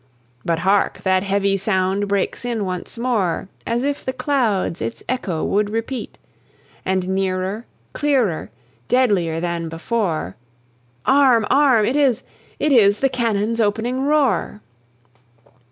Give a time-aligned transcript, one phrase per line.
[0.43, 1.03] But hark!
[1.03, 6.17] that heavy sound breaks in once more, As if the clouds its echo would repeat;
[6.83, 8.49] And nearer, clearer,
[8.87, 10.37] deadlier, than before!
[11.05, 11.45] Arm!
[11.51, 11.85] arm!
[11.85, 12.23] it is
[12.57, 14.61] it is the cannon's opening roar!